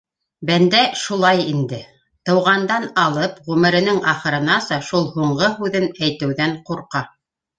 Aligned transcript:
Бәндә 0.49 0.77
шулай 1.01 1.43
инде: 1.49 1.81
тыуғандан 2.29 2.87
алып 3.03 3.37
ғүмеренең 3.51 4.01
ахырынаса 4.13 4.81
шул 4.89 5.05
«һуңғы» 5.19 5.53
һүҙен 5.61 5.89
әйтеүҙән 6.07 6.57
ҡурҡа. 6.71 7.03